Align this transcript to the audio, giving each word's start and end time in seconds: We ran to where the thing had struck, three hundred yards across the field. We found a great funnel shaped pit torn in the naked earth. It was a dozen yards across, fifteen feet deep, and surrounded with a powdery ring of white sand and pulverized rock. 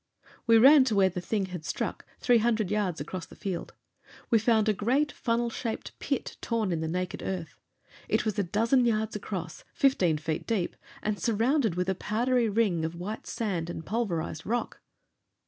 We 0.47 0.57
ran 0.57 0.83
to 0.85 0.95
where 0.95 1.11
the 1.11 1.21
thing 1.21 1.45
had 1.53 1.63
struck, 1.63 2.07
three 2.19 2.39
hundred 2.39 2.71
yards 2.71 2.99
across 2.99 3.27
the 3.27 3.35
field. 3.35 3.75
We 4.31 4.39
found 4.39 4.67
a 4.67 4.73
great 4.73 5.11
funnel 5.11 5.51
shaped 5.51 5.91
pit 5.99 6.37
torn 6.41 6.71
in 6.71 6.81
the 6.81 6.87
naked 6.87 7.21
earth. 7.21 7.59
It 8.09 8.25
was 8.25 8.39
a 8.39 8.43
dozen 8.43 8.87
yards 8.87 9.15
across, 9.15 9.63
fifteen 9.75 10.17
feet 10.17 10.47
deep, 10.47 10.75
and 11.03 11.19
surrounded 11.19 11.75
with 11.75 11.87
a 11.87 11.93
powdery 11.93 12.49
ring 12.49 12.83
of 12.83 12.95
white 12.95 13.27
sand 13.27 13.69
and 13.69 13.85
pulverized 13.85 14.43
rock. 14.43 14.81